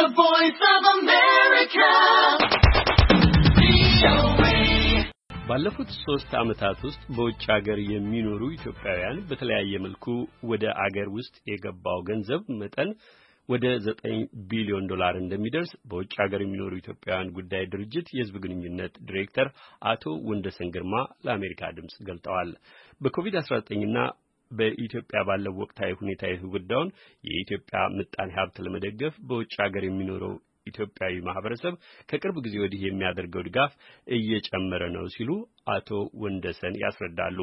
[0.00, 1.88] The voice of America.
[5.48, 10.06] ባለፉት ሶስት ዓመታት ውስጥ በውጭ ሀገር የሚኖሩ ኢትዮጵያውያን በተለያየ መልኩ
[10.50, 12.90] ወደ አገር ውስጥ የገባው ገንዘብ መጠን
[13.48, 14.16] ወደ ዘጠኝ
[14.50, 19.50] ቢሊዮን ዶላር እንደሚደርስ በውጭ ሀገር የሚኖሩ ኢትዮጵያውያን ጉዳይ ድርጅት የሕዝብ ግንኙነት ዲሬክተር
[19.92, 20.94] አቶ ወንደሰን ግርማ
[21.26, 22.52] ለአሜሪካ ድምፅ ገልጠዋል።
[23.00, 23.98] በኮቪድ-19ና
[24.50, 26.92] በኢትዮጵያ ባለው ወቅታዊ ሁኔታ የተጎዳውን
[27.24, 30.34] የኢትዮጵያ ምጣኔ ሀብት ለመደገፍ በውጭ ሀገር የሚኖረው
[30.66, 31.74] ኢትዮጵያዊ ማህበረሰብ
[32.08, 33.72] ከቅርብ ጊዜ ወዲህ የሚያደርገው ድጋፍ
[34.16, 35.30] እየጨመረ ነው ሲሉ
[35.74, 35.88] አቶ
[36.24, 37.38] ወንደሰን ያስረዳሉ።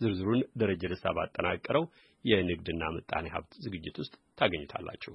[0.00, 1.84] ዝርዝሩን ደረጀ ደስታ ባጠናቀረው
[2.24, 5.14] የንግድና ምጣኔ ሀብት ዝግጅት ውስጥ ታገኙታላችሁ።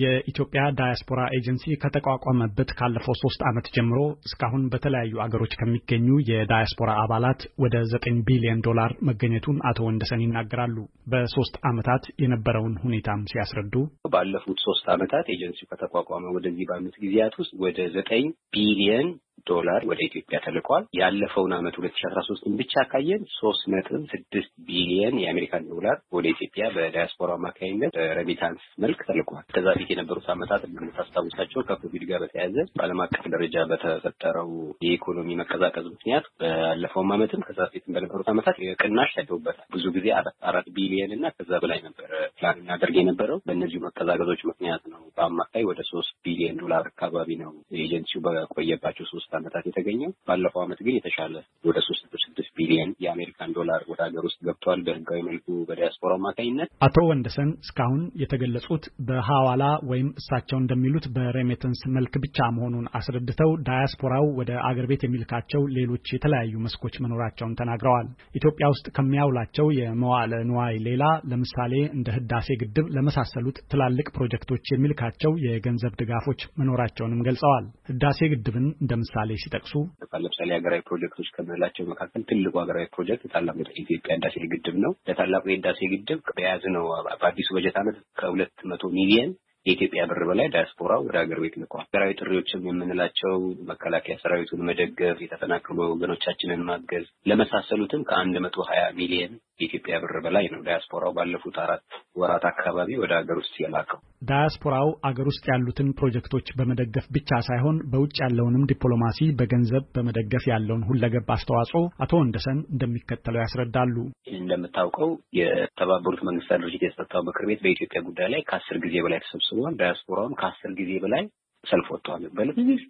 [0.00, 7.76] የኢትዮጵያ ዳያስፖራ ኤጀንሲ ከተቋቋመበት ካለፈው ሶስት ዓመት ጀምሮ እስካሁን በተለያዩ አገሮች ከሚገኙ የዳያስፖራ አባላት ወደ
[7.92, 13.74] ዘጠኝ ቢሊዮን ዶላር መገኘቱን አቶ ወንደሰን ይናገራሉ። በሶስት ዓመታት የነበረውን ሁኔታም ሲያስረዱ
[14.12, 19.08] ባለፉት ሶስት ዓመታት ኤጀንሲው ከተቋቋመ ወደዚህ ባሉት ጊዜያት ውስጥ ወደ ዘጠኝ ቢሊየን
[19.46, 24.52] ዶላር ወደ ኢትዮጵያ ተልቋል። ያለፈውን ዓመት ሁለት ሺ አስራ ሶስትን ብቻ ካየን ሶስት ነጥብ ስድስት
[24.68, 31.66] ቢሊየን የአሜሪካን ዶላር ወደ ኢትዮጵያ በዳያስፖራ አማካኝነት በሬሚታንስ መልክ ተልቋል። ከዛ በፊት የነበሩት ዓመታት እንደምታስታውሳቸው
[31.68, 34.50] ከኮቪድ ጋር በተያያዘ በዓለም አቀፍ ደረጃ በተፈጠረው
[34.86, 40.06] የኢኮኖሚ መቀዛቀዝ ምክንያት ባለፈውም ዓመትም ከዛ በፊትም በነበሩት ዓመታት ቅናሽ ታይተውበታል። ብዙ ጊዜ
[40.48, 45.80] አራት ቢሊየን እና ከዛ በላይ ነበረ ፕላን እናደርግ የነበረው በእነዚሁ መቀዛቀዞች ምክንያት ነው። በአማካይ ወደ
[45.90, 51.78] ሶስት ቢሊየን ዶላር አካባቢ ነው ኤጀንሲው በቆየባቸው ሶስት ዓመታት የተገኘው። ባለፈው ዓመት ግን የተሻለ ወደ
[51.88, 57.50] ሶስት ስድስት ቢሊየን የአሜሪካን ዶላር ወደ ሀገር ውስጥ ገብቷል በህጋዊ መልኩ በዲያስፖራ አማካኝነት። አቶ ወንደሰን
[57.64, 64.86] እስካሁን የተገለጹት በሐዋላ ወይም እሳቸው እንደሚሉት በ remittance መልክ ብቻ መሆኑን አስረድተው ዳያስፖራው ወደ አገር
[64.90, 72.08] ቤት የሚልካቸው ሌሎች የተለያዩ መስኮች መኖራቸውን ተናግረዋል። ኢትዮጵያ ውስጥ ከሚያውላቸው የመዋለ ንዋይ ሌላ ለምሳሌ እንደ
[72.16, 79.72] ህዳሴ ግድብ ለመሳሰሉት ትላልቅ ፕሮጀክቶች የሚልካቸው የገንዘብ ድጋፎች መኖራቸውንም ገልጸዋል። ህዳሴ ግድብን እንደ ምሳሌ ሲጠቅሱ
[80.16, 85.78] ለምሳሌ ሀገራዊ ፕሮጀክቶች ከምንላቸው መካከል ትልቁ ሀገራዊ ፕሮጀክት ታላቁ የኢትዮጵያ ህዳሴ ግድብ ነው። ለታላቁ የህዳሴ
[85.92, 86.84] ግድብ በያዝነው
[87.20, 89.30] በአዲሱ በጀት ዓመት ከሁለት መቶ ሚሊየን
[89.66, 93.32] የኢትዮጵያ ብር በላይ ዳያስፖራ ወደ ሀገር ቤት ልኳል። ሀገራዊ ጥሪዎችም የምንላቸው
[93.70, 100.60] መከላከያ ሰራዊቱን መደገፍ፣ የተፈናቀሉ ወገኖቻችንን ማገዝ ለመሳሰሉትም ከአንድ መቶ ሀያ ሚሊየን የኢትዮጵያ ብር በላይ ነው
[100.64, 101.82] ዳያስፖራው ባለፉት አራት
[102.20, 108.16] ወራት አካባቢ ወደ ሀገር ውስጥ የላከው። ዳያስፖራው አገር ውስጥ ያሉትን ፕሮጀክቶች በመደገፍ ብቻ ሳይሆን በውጭ
[108.24, 113.96] ያለውንም ዲፕሎማሲ በገንዘብ በመደገፍ ያለውን ሁለገብ አስተዋጽኦ አቶ ወንደሰን እንደሚከተለው ያስረዳሉ።
[114.36, 120.38] እንደምታውቀው የተባበሩት መንግስታት ድርጅት የጸጥታው ምክር ቤት በኢትዮጵያ ጉዳይ ላይ ከአስር ጊዜ በላይ ተሰብስቧል። ዳያስፖራውም
[120.40, 121.24] ከአስር ጊዜ በላይ
[121.66, 122.22] ሰልፍ ወጥተዋል።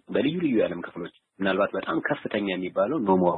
[0.09, 3.35] በልዩ ልዩ የዓለም ክፍሎች ምናልባት በጣም ከፍተኛ የሚባለው no more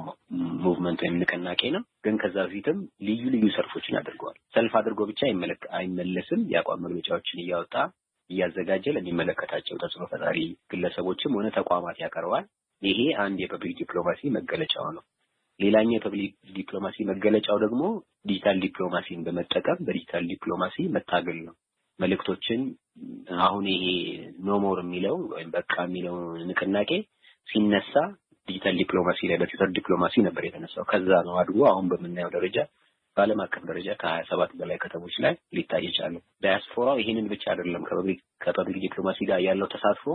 [0.63, 2.77] movement ወይም ንቅናቄ ነው። ግን ከዛ በፊትም
[3.07, 5.21] ልዩ ልዩ ሰልፎችን አድርገዋል። ሰልፍ አድርጎ ብቻ
[5.79, 7.75] አይመለስም። የአቋም መግለጫዎችን እያወጣ
[8.29, 10.37] እያዘጋጀ ለሚመለከታቸው ተጽዕኖ ፈጣሪ
[10.71, 12.45] ግለሰቦችም ሆነ ተቋማት ያቀርባል።
[12.81, 15.03] ይሄ አንድ የ public diplomacy መገለጫው ነው።
[15.59, 17.81] ሌላኛው የ public diplomacy መገለጫው ደግሞ
[18.29, 21.55] digital diplomacy ን በመጠቀም በ digital diplomacy መታገል ነው።
[21.99, 22.61] መልእክቶችን
[23.45, 23.85] አሁን ይሄ
[24.47, 26.15] no more የሚለው ወይም በቃ የሚለው
[26.49, 26.91] ንቅናቄ
[27.47, 27.93] ሲነሳ
[28.47, 32.57] digital diplomacy ላይ በትዊተር ዲፕሎማሲ ነበር የተነሳው። ከዛ ነው አድጎ አሁን በምናየው ደረጃ
[33.17, 37.83] በዓለም አቀፍ ደረጃ ከሀያ ሰባት በላይ ከተሞች ላይ ሊታይ የቻለው። ዳያስፖራው ይህንን ብቻ አይደለም
[38.43, 40.05] ከ public diplomacy ጋር ያለው ተሳትፎ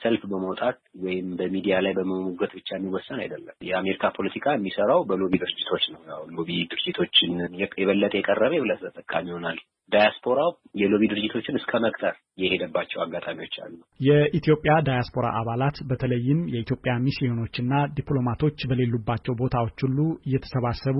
[0.00, 5.84] ሰልፍ በመውጣት ወይም በሚዲያ ላይ በመሞገት ብቻ የሚወሰን አይደለም። የአሜሪካ ፖለቲካ የሚሰራው በ lobby ድርጅቶች
[5.94, 7.32] ነው። ያው lobby ድርጅቶችን
[7.80, 9.58] የበለጠ የቀረበ የበለጠ ተጠቃሚ ይሆናል።
[9.92, 10.50] ዳያስፖራው
[10.80, 19.36] የሎቢ ድርጅቶችን እስከ መቅጠር የሄደባቸው አጋጣሚዎች አሉ። የኢትዮጵያ ዳያስፖራ አባላት በተለይም የኢትዮጵያ ሚስዮኖችና ዲፕሎማቶች በሌሉባቸው
[19.40, 19.98] ቦታዎች ሁሉ
[20.28, 20.98] እየተሰባሰቡ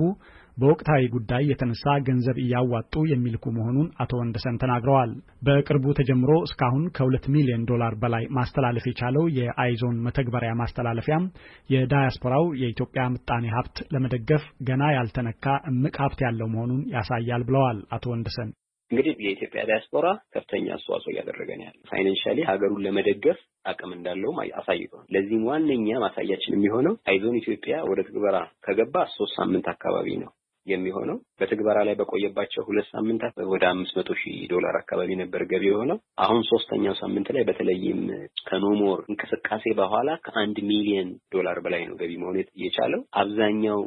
[0.57, 5.11] በወቅታዊ ጉዳይ የተነሳ ገንዘብ እያዋጡ የሚልኩ መሆኑን አቶ ወንደሰን ተናግረዋል።
[5.47, 11.29] በቅርቡ ተጀምሮ እስካሁን ከሁለት ሚሊዮን ዶላር በላይ ማስተላለፍ የቻለው የአይዞን መተግበሪያ ማስተላለፊያም
[11.69, 18.51] የዳያስፖራው የኢትዮጵያ ምጣኔ ሀብት ለመደገፍ ገና ያልተነካ እምቅ ሀብት ያለው መሆኑን ያሳያል ብለዋል አቶ ወንደሰን።
[18.91, 23.39] እንግዲህ የኢትዮጵያ ዲያስፖራ ከፍተኛ አስተዋጽኦ እያደረገ ነው ያለው። financially ሀገሩን ለመደገፍ
[23.71, 30.09] አቅም እንዳለውም አሳይቷል። ለዚህም ዋነኛ ማሳያችን የሚሆነው አይዞን ኢትዮጵያ ወደ ትግበራ ከገባ ሶስት ሳምንት አካባቢ
[30.23, 30.31] ነው
[30.69, 35.97] የሚሆነው በትግበራ ላይ በቆየባቸው ሁለት ሳምንታት ወደ አምስት መቶ ሺህ ዶላር አካባቢ ነበር ገቢ የሆነው።
[36.23, 38.01] አሁን ሶስተኛው ሳምንት ላይ በተለይም
[38.49, 43.79] ከ no more እንቅስቃሴ በኋላ ከአንድ ሚሊየን ዶላር በላይ ነው ገቢ መሆን የቻለው። አብዛኛው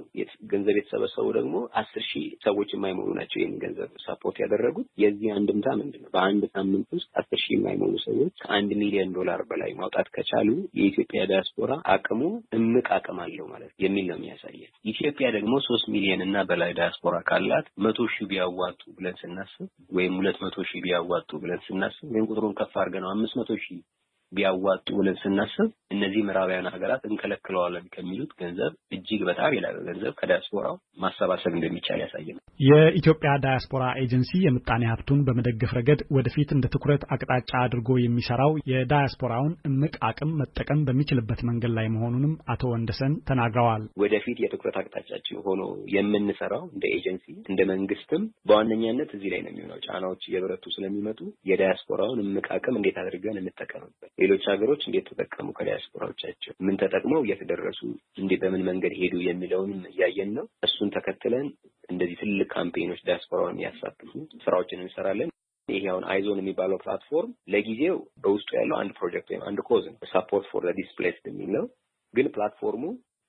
[0.52, 6.02] ገንዘብ የተሰበሰቡ ደግሞ አስር ሺህ ሰዎች የማይሞሉ ናቸው ይህን ገንዘብ ሳፖርት ያደረጉት። የዚህ አንድምታ ምንድን
[6.02, 6.10] ነው?
[6.14, 10.48] በአንድ ሳምንት ውስጥ አስር ሺህ የማይሞሉ ሰዎች ከአንድ ሚሊዮን ዶላር በላይ ማውጣት ከቻሉ
[10.78, 12.20] የኢትዮጵያ ዲያስፖራ አቅሙ
[12.58, 17.66] እምቅ አቅም አለው ማለት የሚል ነው የሚያሳየን። ኢትዮጵያ ደግሞ ሶስት ሚሊዮን እና በላይ ዲያስፖራ ካላት
[17.84, 19.66] መቶ ሺህ ቢያዋጡ ብለን ስናስብ
[19.96, 23.80] ወይም ሁለት መቶ ሺህ ቢያዋጡ ብለን ስናስብ ወይም ቁጥሩን ከፍ አድርገን ነው አምስት መቶ ሺህ
[24.32, 31.52] ቢያዋጡ ብለን ስናስብ እነዚህ ምዕራባውያን ሀገራት እንከለክለዋለን ከሚሉት ገንዘብ እጅግ በጣም የላቀ ገንዘብ ከዳያስፖራው ማሰባሰብ
[31.56, 38.52] እንደሚቻል ያሳየናል። የኢትዮጵያ ዳያስፖራ ኤጀንሲ የምጣኔ ሀብቱን በመደገፍ ረገድ ወደፊት እንደ ትኩረት አቅጣጫ አድርጎ የሚሰራው
[38.72, 45.62] የዳያስፖራውን እምቅ አቅም መጠቀም በሚችልበት መንገድ ላይ መሆኑንም አቶ ወንደሰን ተናግረዋል። ወደፊት የትኩረት አቅጣጫችን ሆኖ
[45.96, 51.20] የምንሰራው እንደ ኤጀንሲ እንደ መንግስትም በዋነኛነት እዚህ ላይ ነው የሚሆነው። ጫናዎች እየበረቱ ስለሚመጡ
[51.50, 57.80] የዳያስፖራውን እምቅ አቅም እንዴት አድርገን እንጠቀምበት፣ ሌሎች ሀገሮች እንዴት ተጠቀሙ ከዳያስፖራዎቻቸው ምን ተጠቅመው እዚህ ደረሱ
[58.22, 61.46] እንዴት በምን መንገድ ሄዱ የሚለውንም እያየን ነው። እሱን ተከትለን
[61.88, 64.10] እንደዚህ ትልቅ campaign ኦች ዳያስፖራውን የሚያሳትፉ
[64.44, 65.30] ስራዎችን እንሰራለን።
[65.68, 70.46] ይሄ አሁን አይዞን የሚባለው platform ለጊዜው በውስጡ ያለው አንድ ፕሮጀክት ወይም አንድ cause ነው። support
[70.50, 71.66] for displaced የሚል ነው።
[72.14, 72.84] ግን platform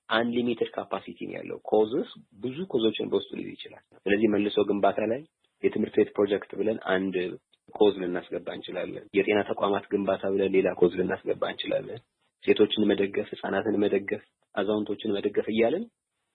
[0.08, 2.08] ኡ unlimited capacity ያለው። causes
[2.42, 5.20] ብዙ cause ኦችን በውስጡ ሊይዝ ይችላል። ስለዚህ መልሶ ግንባታ ላይ
[5.62, 7.14] የትምህርት ቤት ፕሮጀክት ብለን አንድ
[7.74, 12.00] cause ልናስገባ እንችላለን። የጤና ተቋማት ግንባታ ብለን ሌላ cause ልናስገባ እንችላለን።
[12.44, 14.22] ሴቶችን መደገፍ፣ ህጻናትን መደገፍ፣
[14.54, 15.84] አዛውንቶችን መደገፍ እያለን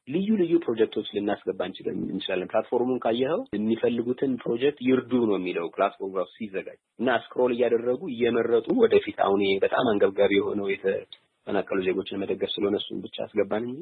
[0.08, 6.32] ልዩ ልዩ ፕሮጀክቶች ልናስገባ እንችላለን። platform ኡን ካየኸው የሚፈልጉትን ፕሮጀክት ይርዱ ነው የሚለው platform ራሱ
[6.40, 13.04] ሲዘጋጅ እና scroll እያደረጉ እየመረጡ ወደፊት አሁን በጣም አንገብጋቢ የሆነው የተፈናቀሉ ዜጎችን መደገፍ ስለሆነ እሱን
[13.06, 13.80] ብቻ አስገባን እንጂ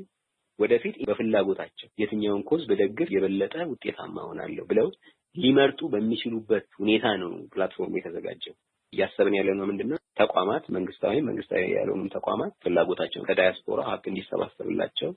[0.60, 4.88] ወደፊት በፍላጎታቸው የትኛውን cause በደግፍ የበለጠ ውጤታማ ሆናለሁ ብለው
[5.38, 8.56] ሊመርጡ በሚችሉበት ሁኔታ ነው platform ኡ የተዘጋጀው።
[8.94, 15.10] እያሰብን ያለ ነው ምንድን ነው ተቋማት መንግስታዊ መንግስታዊ ያልሆኑም ተቋማት ፍላጎታቸውን ከዳያስፖራ ሀብት እንዲሰባሰብላቸው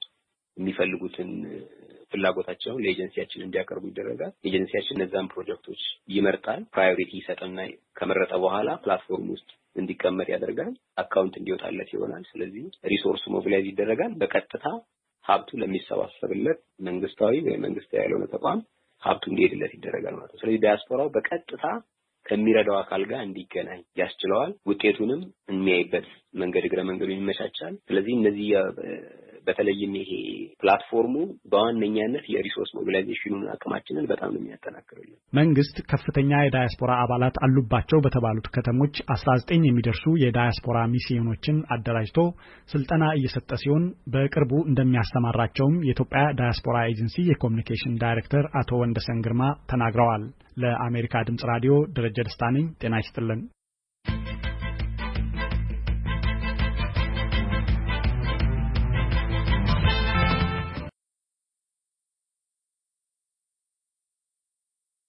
[0.57, 1.31] የሚፈልጉትን
[2.13, 7.59] ፍላጎታቸውን ለኤጀንሲያችን እንዲያቀርቡ ይደረጋል። ኤጀንሲያችን እነዛን ፕሮጀክቶች ይመርጣል። priority ይሰጥና
[7.99, 10.73] ከመረጠ በኋላ platform ውስጥ እንዲቀመጥ ያደርጋል።
[11.03, 14.65] account እንዲወጣለት ይሆናል። ስለዚህ resource mobilize ይደረጋል። በቀጥታ
[15.25, 18.61] ሀብቱ ለሚሰባሰብለት መንግስታዊ ወይም መንግስታዊ ያልሆነ ተቋም
[19.03, 21.65] ሀብቱ እንዲሄድለት ይደረጋል ማለት ነው። ስለዚህ ዲያስፖራው በቀጥታ
[22.27, 25.21] ከሚረዳው አካል ጋር እንዲገናኝ ያስችለዋል። ውጤቱንም
[25.51, 28.49] የሚያይበት መንገድ እግረ መንገዱ ይመቻቻል። ስለዚህ እነዚህ
[29.47, 30.11] በተለይም ይሄ
[30.61, 31.15] platform ኡ
[31.53, 38.49] በዋነኛነት የ resource mobilization ኡን አቅማችንን በጣም ነው የሚያጠናክርልን። መንግስት ከፍተኛ የዳያስፖራ አባላት አሉባቸው በተባሉት
[38.55, 42.19] ከተሞች 19 የሚደርሱ የዳያስፖራ ሚስዮኖችን አደራጅቶ
[42.71, 43.85] ስልጠና እየሰጠ ሲሆን
[44.15, 50.25] በቅርቡ እንደሚያስተማራቸውም የኢትዮጵያ ዳያስፖራ ኤጀንሲ የኮሚኒኬሽን ዳይሬክተር አቶ ወንደሰን ግርማ ተናግረዋል።
[50.63, 53.41] ለአሜሪካ ድምጽ ራዲዮ ደረጀ ደስታ ነኝ። ጤና ይስጥልን።